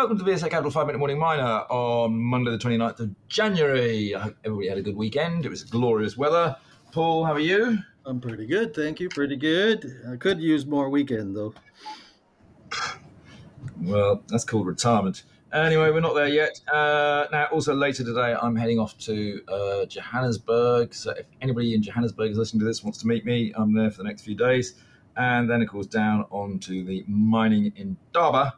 welcome 0.00 0.16
to 0.16 0.24
the 0.24 0.30
VSA 0.30 0.48
Capital 0.48 0.70
5 0.70 0.86
Minute 0.86 0.98
Morning 0.98 1.18
Miner 1.18 1.66
on 1.68 2.16
Monday, 2.16 2.50
the 2.50 2.56
29th 2.56 3.00
of 3.00 3.28
January. 3.28 4.14
I 4.14 4.20
hope 4.20 4.36
everybody 4.46 4.68
had 4.70 4.78
a 4.78 4.80
good 4.80 4.96
weekend. 4.96 5.44
It 5.44 5.50
was 5.50 5.62
glorious 5.62 6.16
weather. 6.16 6.56
Paul, 6.90 7.26
how 7.26 7.34
are 7.34 7.38
you? 7.38 7.76
I'm 8.06 8.18
pretty 8.18 8.46
good, 8.46 8.74
thank 8.74 8.98
you. 8.98 9.10
Pretty 9.10 9.36
good. 9.36 10.00
I 10.10 10.16
could 10.16 10.40
use 10.40 10.64
more 10.64 10.88
weekend 10.88 11.36
though. 11.36 11.52
Well, 13.82 14.22
that's 14.28 14.42
called 14.42 14.68
retirement. 14.68 15.24
Anyway, 15.52 15.90
we're 15.90 16.00
not 16.00 16.14
there 16.14 16.28
yet. 16.28 16.58
Uh, 16.72 17.26
now, 17.30 17.48
also 17.52 17.74
later 17.74 18.02
today, 18.02 18.34
I'm 18.40 18.56
heading 18.56 18.78
off 18.78 18.96
to 19.00 19.42
uh, 19.48 19.84
Johannesburg. 19.84 20.94
So 20.94 21.10
if 21.10 21.26
anybody 21.42 21.74
in 21.74 21.82
Johannesburg 21.82 22.30
is 22.30 22.38
listening 22.38 22.60
to 22.60 22.64
this 22.64 22.82
wants 22.82 23.00
to 23.00 23.06
meet 23.06 23.26
me, 23.26 23.52
I'm 23.54 23.74
there 23.74 23.90
for 23.90 23.98
the 23.98 24.04
next 24.04 24.22
few 24.22 24.34
days. 24.34 24.76
And 25.18 25.50
then, 25.50 25.60
of 25.60 25.68
course, 25.68 25.86
down 25.86 26.24
onto 26.30 26.86
the 26.86 27.04
mining 27.06 27.74
in 27.76 27.98
Daba 28.14 28.54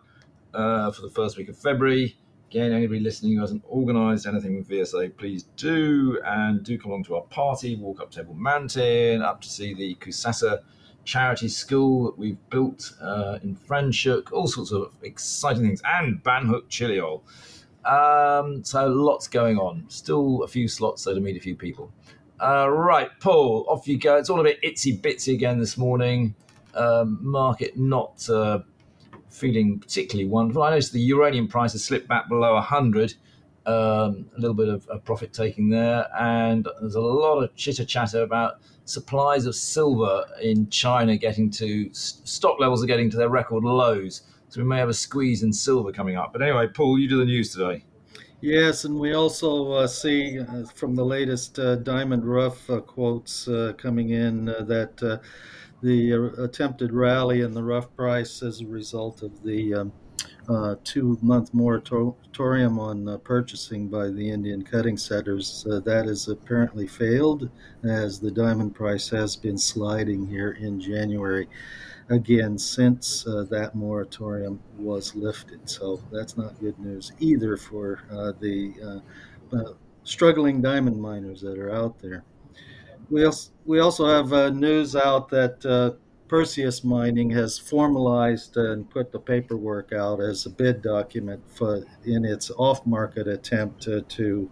uh, 0.54 0.90
for 0.90 1.02
the 1.02 1.10
first 1.10 1.36
week 1.36 1.48
of 1.48 1.56
February. 1.58 2.16
Again, 2.50 2.72
anybody 2.72 3.00
listening 3.00 3.34
who 3.34 3.40
hasn't 3.40 3.64
organised 3.64 4.26
anything 4.26 4.56
with 4.56 4.68
VSA, 4.68 5.16
please 5.16 5.44
do. 5.56 6.20
And 6.24 6.62
do 6.62 6.78
come 6.78 6.90
along 6.90 7.04
to 7.04 7.16
our 7.16 7.22
party, 7.22 7.76
walk 7.76 8.00
up 8.00 8.10
Table 8.10 8.34
Mountain, 8.34 9.22
up 9.22 9.40
to 9.40 9.48
see 9.48 9.72
the 9.72 9.94
Kusasa 9.94 10.60
charity 11.04 11.48
school 11.48 12.04
that 12.04 12.18
we've 12.18 12.38
built 12.50 12.92
uh, 13.00 13.38
in 13.42 13.56
Franschhoek, 13.56 14.32
all 14.32 14.46
sorts 14.46 14.72
of 14.72 14.92
exciting 15.02 15.62
things, 15.62 15.82
and 15.84 16.22
Banhoek 16.22 16.68
Chili 16.68 17.00
Oil. 17.00 17.24
Um, 17.84 18.62
so 18.62 18.86
lots 18.86 19.28
going 19.28 19.58
on. 19.58 19.84
Still 19.88 20.42
a 20.42 20.48
few 20.48 20.68
slots 20.68 21.02
so 21.02 21.14
to 21.14 21.20
meet 21.20 21.36
a 21.36 21.40
few 21.40 21.56
people. 21.56 21.92
Uh, 22.40 22.68
right, 22.68 23.08
Paul, 23.20 23.64
off 23.68 23.86
you 23.86 23.98
go. 23.98 24.16
It's 24.16 24.28
all 24.28 24.40
a 24.40 24.44
bit 24.44 24.60
itsy 24.62 25.00
bitsy 25.00 25.34
again 25.34 25.58
this 25.58 25.76
morning. 25.76 26.34
Um, 26.74 27.18
market 27.20 27.76
not 27.76 28.28
uh, 28.28 28.60
feeling 29.32 29.78
particularly 29.78 30.28
wonderful. 30.28 30.62
I 30.62 30.70
noticed 30.70 30.92
the 30.92 31.00
uranium 31.00 31.48
price 31.48 31.72
has 31.72 31.84
slipped 31.84 32.08
back 32.08 32.28
below 32.28 32.54
100. 32.54 33.14
Um, 33.64 34.28
a 34.36 34.40
little 34.40 34.54
bit 34.54 34.68
of, 34.68 34.88
of 34.88 35.04
profit 35.04 35.32
taking 35.32 35.68
there, 35.68 36.08
and 36.18 36.66
there's 36.80 36.96
a 36.96 37.00
lot 37.00 37.38
of 37.38 37.54
chitter 37.54 37.84
chatter 37.84 38.22
about 38.22 38.60
supplies 38.86 39.46
of 39.46 39.54
silver 39.54 40.24
in 40.42 40.68
China 40.68 41.16
getting 41.16 41.48
to 41.48 41.88
stock 41.92 42.58
levels 42.58 42.82
are 42.82 42.88
getting 42.88 43.08
to 43.10 43.16
their 43.16 43.28
record 43.28 43.62
lows. 43.62 44.22
So 44.48 44.60
we 44.60 44.66
may 44.66 44.78
have 44.78 44.88
a 44.88 44.94
squeeze 44.94 45.44
in 45.44 45.52
silver 45.52 45.92
coming 45.92 46.16
up. 46.16 46.32
But 46.32 46.42
anyway, 46.42 46.66
Paul, 46.66 46.98
you 46.98 47.08
do 47.08 47.18
the 47.18 47.24
news 47.24 47.52
today. 47.52 47.84
Yes, 48.42 48.84
and 48.84 48.98
we 48.98 49.12
also 49.12 49.70
uh, 49.70 49.86
see 49.86 50.40
uh, 50.40 50.64
from 50.74 50.96
the 50.96 51.04
latest 51.04 51.60
uh, 51.60 51.76
Diamond 51.76 52.24
Rough 52.24 52.68
uh, 52.68 52.80
quotes 52.80 53.46
uh, 53.46 53.72
coming 53.78 54.10
in 54.10 54.48
uh, 54.48 54.62
that 54.62 55.20
the 55.80 56.12
attempted 56.38 56.92
rally 56.92 57.42
in 57.42 57.54
the 57.54 57.62
rough 57.62 57.94
price 57.94 58.42
as 58.42 58.60
a 58.60 58.66
result 58.66 59.22
of 59.22 59.44
the 59.44 59.74
um, 59.74 59.92
two 60.82 61.16
month 61.22 61.54
moratorium 61.54 62.80
on 62.80 63.20
purchasing 63.20 63.86
by 63.86 64.08
the 64.08 64.28
Indian 64.28 64.62
cutting 64.62 64.96
setters. 64.96 65.64
Uh, 65.70 65.78
that 65.78 66.06
has 66.06 66.26
apparently 66.26 66.88
failed 66.88 67.48
as 67.84 68.18
the 68.18 68.30
diamond 68.30 68.74
price 68.74 69.08
has 69.08 69.36
been 69.36 69.56
sliding 69.56 70.26
here 70.26 70.58
in 70.60 70.80
January 70.80 71.48
again 72.08 72.58
since 72.58 73.26
uh, 73.26 73.44
that 73.50 73.74
moratorium 73.74 74.60
was 74.76 75.14
lifted. 75.14 75.68
So 75.68 76.00
that's 76.10 76.36
not 76.36 76.60
good 76.60 76.78
news 76.78 77.12
either 77.20 77.56
for 77.56 78.02
uh, 78.10 78.32
the 78.40 79.02
uh, 79.52 79.72
struggling 80.04 80.60
diamond 80.60 81.00
miners 81.00 81.40
that 81.42 81.58
are 81.58 81.72
out 81.72 82.00
there. 82.00 82.24
We 83.10 83.24
also, 83.24 83.50
we 83.64 83.80
also 83.80 84.06
have 84.06 84.54
news 84.54 84.96
out 84.96 85.28
that 85.30 85.64
Perseus 86.32 86.82
Mining 86.82 87.28
has 87.28 87.58
formalized 87.58 88.56
and 88.56 88.88
put 88.88 89.12
the 89.12 89.18
paperwork 89.18 89.92
out 89.92 90.18
as 90.18 90.46
a 90.46 90.50
bid 90.50 90.80
document 90.80 91.42
for 91.46 91.84
in 92.06 92.24
its 92.24 92.50
off-market 92.56 93.28
attempt 93.28 93.82
to, 93.82 94.50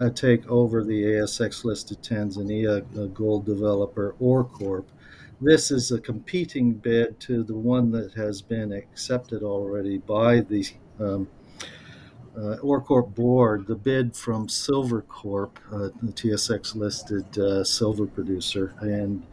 uh, 0.00 0.10
take 0.10 0.44
over 0.48 0.82
the 0.82 1.04
ASX 1.04 1.64
listed 1.64 2.02
Tanzania 2.02 2.82
uh, 2.98 3.06
gold 3.06 3.46
developer 3.46 4.16
OreCorp. 4.20 4.86
This 5.40 5.70
is 5.70 5.90
a 5.90 6.00
competing 6.00 6.74
bid 6.74 7.18
to 7.20 7.42
the 7.42 7.56
one 7.56 7.90
that 7.90 8.14
has 8.14 8.40
been 8.40 8.72
accepted 8.72 9.42
already 9.42 9.98
by 9.98 10.40
the 10.40 10.64
um, 11.00 11.28
uh, 12.36 12.56
OreCorp 12.62 13.14
board, 13.14 13.66
the 13.66 13.74
bid 13.74 14.16
from 14.16 14.46
Silvercorp, 14.46 15.50
uh, 15.72 15.90
the 16.02 16.12
TSX 16.12 16.76
listed 16.76 17.38
uh, 17.38 17.64
silver 17.64 18.06
producer, 18.06 18.74
and 18.80 19.26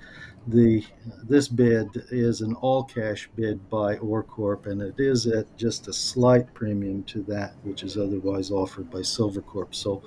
the 0.47 0.84
this 1.24 1.47
bid 1.47 2.03
is 2.09 2.41
an 2.41 2.53
all 2.56 2.84
cash 2.84 3.29
bid 3.35 3.69
by 3.69 3.97
OreCorp, 3.97 4.66
and 4.66 4.81
it 4.81 4.96
is 4.97 5.28
at 5.28 5.56
just 5.57 5.88
a 5.88 5.94
slight 5.94 6.52
premium 6.53 7.03
to 7.03 7.22
that 7.24 7.53
which 7.63 7.84
is 7.84 7.97
otherwise 7.97 8.50
offered 8.50 8.90
by 8.90 9.00
Silvercorp. 9.00 9.75
So 9.75 10.02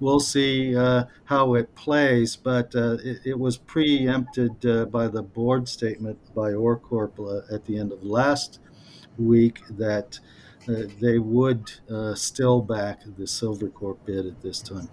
we'll 0.00 0.20
see 0.20 0.74
uh, 0.76 1.04
how 1.24 1.54
it 1.54 1.74
plays, 1.74 2.34
but 2.34 2.74
uh, 2.74 2.96
it, 3.04 3.20
it, 3.24 3.38
was 3.38 3.58
preempted 3.58 4.64
uh, 4.64 4.86
by 4.86 5.08
the 5.08 5.22
board 5.22 5.68
statement 5.68 6.18
by 6.34 6.52
OreCorp 6.52 7.18
uh, 7.18 7.54
at 7.54 7.64
the 7.66 7.78
end 7.78 7.92
of 7.92 8.02
last 8.02 8.60
week 9.18 9.60
that. 9.70 10.18
Uh, 10.66 10.84
they 10.98 11.18
would 11.18 11.70
uh, 11.90 12.14
still 12.14 12.62
back 12.62 13.02
the 13.18 13.24
Silvercorp 13.24 13.98
bid 14.06 14.24
at 14.24 14.40
this 14.40 14.62
time. 14.62 14.88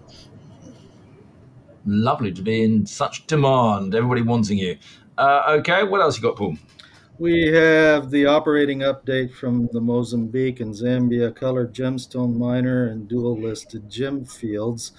Lovely 1.84 2.32
to 2.32 2.42
be 2.42 2.62
in 2.62 2.86
such 2.86 3.26
demand. 3.26 3.94
Everybody 3.94 4.22
wanting 4.22 4.58
you. 4.58 4.78
Uh, 5.18 5.56
okay, 5.58 5.82
what 5.82 6.00
else 6.00 6.16
you 6.16 6.22
got, 6.22 6.36
Paul? 6.36 6.56
We 7.18 7.48
have 7.52 8.10
the 8.10 8.26
operating 8.26 8.80
update 8.80 9.32
from 9.32 9.68
the 9.72 9.80
Mozambique 9.80 10.60
and 10.60 10.74
Zambia 10.74 11.34
colored 11.34 11.74
gemstone 11.74 12.36
miner 12.36 12.86
and 12.86 13.06
dual 13.06 13.38
listed 13.38 13.88
Gemfields. 13.90 14.92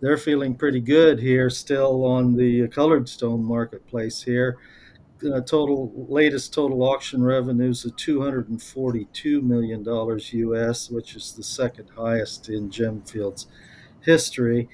They're 0.00 0.18
feeling 0.18 0.56
pretty 0.56 0.80
good 0.80 1.20
here, 1.20 1.48
still 1.48 2.04
on 2.04 2.36
the 2.36 2.66
colored 2.68 3.08
stone 3.08 3.44
marketplace 3.44 4.22
here. 4.22 4.58
Uh, 5.24 5.40
total 5.40 5.92
latest 6.08 6.52
total 6.52 6.82
auction 6.82 7.22
revenues 7.22 7.84
of 7.84 7.96
242 7.96 9.40
million 9.40 9.84
dollars 9.84 10.32
US, 10.32 10.90
which 10.90 11.14
is 11.14 11.32
the 11.32 11.44
second 11.44 11.88
highest 11.96 12.48
in 12.48 12.70
Gemfields 12.70 13.46
history, 14.00 14.68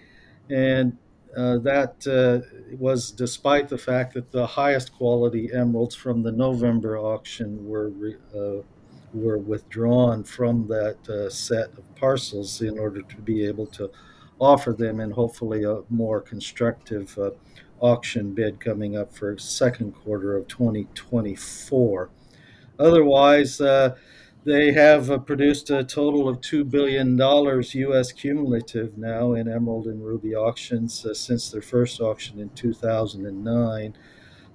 and 0.48 0.96
uh, 1.38 1.58
that 1.58 2.04
uh, 2.08 2.44
was 2.76 3.12
despite 3.12 3.68
the 3.68 3.78
fact 3.78 4.14
that 4.14 4.32
the 4.32 4.46
highest 4.46 4.92
quality 4.92 5.50
emeralds 5.52 5.94
from 5.94 6.22
the 6.22 6.32
November 6.32 6.98
auction 6.98 7.64
were 7.64 7.92
uh, 8.36 8.62
were 9.14 9.38
withdrawn 9.38 10.24
from 10.24 10.66
that 10.66 11.08
uh, 11.08 11.30
set 11.30 11.68
of 11.78 11.94
parcels 11.94 12.60
in 12.60 12.76
order 12.76 13.02
to 13.02 13.16
be 13.18 13.46
able 13.46 13.66
to 13.66 13.88
offer 14.40 14.72
them 14.72 14.98
in 14.98 15.12
hopefully 15.12 15.62
a 15.62 15.80
more 15.88 16.20
constructive 16.20 17.16
uh, 17.16 17.30
auction 17.80 18.34
bid 18.34 18.58
coming 18.58 18.96
up 18.96 19.14
for 19.14 19.38
second 19.38 19.92
quarter 19.92 20.36
of 20.36 20.48
2024. 20.48 22.10
Otherwise, 22.80 23.60
they 24.48 24.72
have 24.72 25.10
uh, 25.10 25.18
produced 25.18 25.68
a 25.68 25.84
total 25.84 26.26
of 26.26 26.40
$2 26.40 26.68
billion 26.70 27.20
US 27.20 28.12
cumulative 28.12 28.96
now 28.96 29.34
in 29.34 29.46
emerald 29.46 29.86
and 29.86 30.02
ruby 30.02 30.34
auctions 30.34 31.04
uh, 31.04 31.12
since 31.12 31.50
their 31.50 31.60
first 31.60 32.00
auction 32.00 32.40
in 32.40 32.48
2009. 32.50 33.96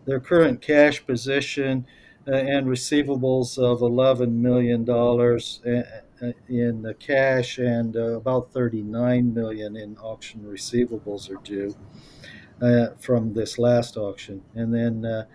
Their 0.06 0.20
current 0.20 0.62
cash 0.62 1.06
position 1.06 1.86
uh, 2.28 2.32
and 2.34 2.66
receivables 2.66 3.58
of 3.60 3.80
$11 3.82 4.32
million 4.32 4.82
in 6.50 6.96
cash 7.00 7.58
and 7.60 7.96
about 7.96 8.52
39 8.52 9.34
million 9.34 9.78
in 9.78 9.98
auction 9.98 10.42
receivables 10.42 11.30
are 11.30 11.42
due 11.44 11.76
from 13.00 13.34
this 13.34 13.60
last 13.60 13.98
auction. 13.98 14.42
And 14.56 14.74
then 14.74 15.26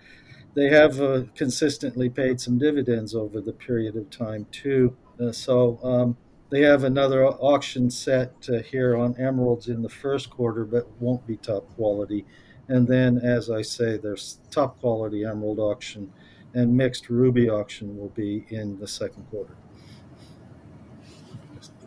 they 0.54 0.68
have 0.68 1.00
uh, 1.00 1.22
consistently 1.34 2.08
paid 2.08 2.40
some 2.40 2.58
dividends 2.58 3.14
over 3.14 3.40
the 3.40 3.52
period 3.52 3.96
of 3.96 4.10
time 4.10 4.46
too. 4.50 4.96
Uh, 5.20 5.32
so 5.32 5.78
um, 5.82 6.16
they 6.50 6.62
have 6.62 6.84
another 6.84 7.26
auction 7.26 7.90
set 7.90 8.32
uh, 8.48 8.58
here 8.58 8.96
on 8.96 9.14
emeralds 9.18 9.68
in 9.68 9.82
the 9.82 9.88
first 9.88 10.30
quarter, 10.30 10.64
but 10.64 10.90
won't 11.00 11.26
be 11.26 11.36
top 11.36 11.68
quality. 11.74 12.24
And 12.68 12.86
then, 12.86 13.18
as 13.18 13.50
I 13.50 13.62
say, 13.62 13.96
there's 13.96 14.40
top 14.50 14.80
quality 14.80 15.24
emerald 15.24 15.58
auction 15.58 16.12
and 16.54 16.76
mixed 16.76 17.08
ruby 17.08 17.48
auction 17.48 17.96
will 17.96 18.08
be 18.10 18.46
in 18.48 18.78
the 18.78 18.88
second 18.88 19.24
quarter. 19.30 19.56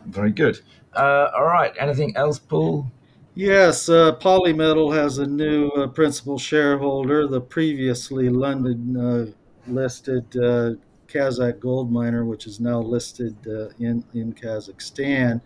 Very 0.05 0.31
good. 0.31 0.59
Uh, 0.93 1.29
all 1.35 1.45
right. 1.45 1.73
Anything 1.79 2.15
else, 2.15 2.39
Paul? 2.39 2.91
Yes, 3.33 3.87
uh, 3.87 4.15
Polymetal 4.17 4.93
has 4.93 5.17
a 5.17 5.25
new 5.25 5.69
uh, 5.69 5.87
principal 5.87 6.37
shareholder, 6.37 7.27
the 7.27 7.39
previously 7.39 8.29
London 8.29 8.97
uh, 8.97 9.25
listed 9.71 10.25
uh, 10.35 10.71
Kazakh 11.07 11.59
gold 11.59 11.91
miner, 11.91 12.25
which 12.25 12.45
is 12.45 12.59
now 12.59 12.79
listed 12.79 13.35
uh, 13.47 13.69
in, 13.79 14.03
in 14.13 14.33
Kazakhstan. 14.33 15.39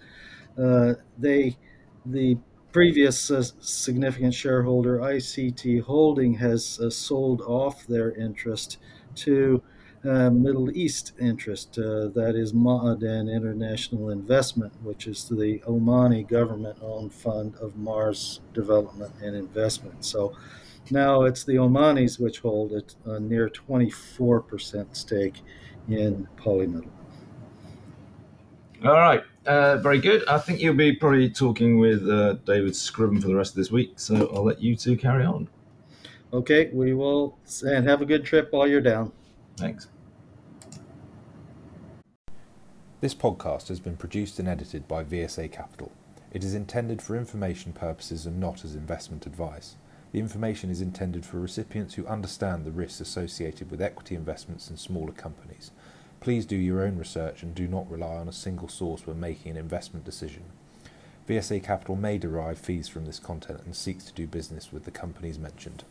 Uh, 0.58 0.96
they, 1.20 1.58
the 2.06 2.38
previous 2.72 3.32
significant 3.60 4.34
shareholder, 4.34 5.00
ICT 5.00 5.82
Holding, 5.82 6.36
has 6.36 6.80
sold 6.90 7.42
off 7.42 7.86
their 7.88 8.12
interest 8.14 8.78
to 9.16 9.62
uh, 10.06 10.30
Middle 10.30 10.70
East 10.76 11.14
interest. 11.20 11.78
Uh, 11.78 12.08
that 12.10 12.36
is 12.36 12.54
Ma'aden 12.54 13.34
International 13.34 14.10
Investment, 14.10 14.74
which 14.84 15.08
is 15.08 15.28
the 15.28 15.60
Omani 15.68 16.28
government 16.28 16.78
owned 16.82 17.14
fund 17.14 17.56
of 17.56 17.76
Mars 17.76 18.42
Development 18.54 19.12
and 19.22 19.36
Investment. 19.36 20.06
So 20.06 20.36
now 20.92 21.24
it's 21.24 21.44
the 21.44 21.56
Omanis 21.56 22.20
which 22.20 22.40
hold 22.40 22.94
a 23.06 23.20
near 23.20 23.50
24% 23.50 24.96
stake 24.96 25.42
in 25.90 26.28
Polymetal. 26.38 26.90
All 28.84 28.94
right, 28.94 29.24
uh, 29.48 29.78
very 29.78 30.00
good. 30.00 30.28
I 30.28 30.38
think 30.38 30.60
you'll 30.60 30.76
be 30.76 30.94
probably 30.94 31.30
talking 31.30 31.80
with 31.80 32.08
uh, 32.08 32.34
David 32.46 32.76
Scriven 32.76 33.20
for 33.20 33.28
the 33.28 33.36
rest 33.36 33.54
of 33.54 33.58
this 33.58 33.72
week, 33.72 33.94
so 33.96 34.30
I'll 34.34 34.44
let 34.44 34.62
you 34.62 34.76
two 34.76 34.96
carry 34.96 35.26
on. 35.26 35.48
Okay, 36.34 36.70
we 36.74 36.94
will, 36.94 37.38
and 37.66 37.88
have 37.88 38.02
a 38.02 38.06
good 38.06 38.26
trip 38.26 38.52
while 38.52 38.68
you're 38.68 38.82
down. 38.82 39.12
Thanks. 39.58 39.88
This 43.02 43.14
podcast 43.14 43.68
has 43.68 43.82
been 43.82 43.98
produced 43.98 44.40
and 44.40 44.48
edited 44.48 44.88
by 44.88 45.04
VSA 45.04 45.52
Capital. 45.52 45.92
It 46.32 46.46
is 46.46 46.56
intended 46.56 47.02
for 47.02 47.18
information 47.18 47.74
purposes 47.74 48.26
and 48.26 48.40
not 48.40 48.64
as 48.64 48.74
investment 48.74 49.26
advice. 49.26 49.76
The 50.14 50.20
information 50.20 50.70
is 50.70 50.80
intended 50.80 51.26
for 51.26 51.42
recipients 51.42 51.96
who 51.96 52.08
understand 52.08 52.64
the 52.64 52.72
risks 52.72 53.02
associated 53.02 53.70
with 53.70 53.82
equity 53.82 54.16
investments 54.16 54.70
in 54.70 54.78
smaller 54.78 55.12
companies. 55.12 55.72
Please 56.22 56.46
do 56.46 56.56
your 56.56 56.84
own 56.84 56.98
research 56.98 57.44
and 57.44 57.54
do 57.54 57.68
not 57.68 57.92
rely 57.92 58.16
on 58.16 58.30
a 58.30 58.34
single 58.34 58.70
source 58.70 59.06
when 59.06 59.20
making 59.20 59.52
an 59.52 59.58
investment 59.58 60.06
decision. 60.06 60.44
VSA 61.28 61.62
Capital 61.62 61.98
may 61.98 62.18
derive 62.18 62.58
fees 62.58 62.88
from 62.88 63.06
this 63.06 63.20
content 63.20 63.60
and 63.66 63.76
seeks 63.76 64.06
to 64.06 64.14
do 64.14 64.26
business 64.26 64.72
with 64.72 64.86
the 64.86 64.92
companies 64.92 65.38
mentioned. 65.38 65.84